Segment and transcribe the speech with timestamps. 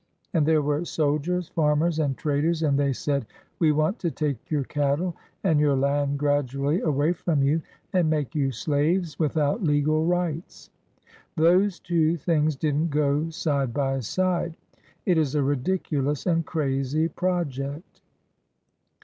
[0.33, 3.27] And there were soldiers, farmers, and traders, and they said:
[3.59, 7.61] 'We want to take your cattle and your land gradually away from you
[7.93, 10.71] and make you slaves without legal rights.'
[11.37, 14.55] Those two things didn't go side by side.
[15.05, 18.01] It is a ridiculous and crazy project.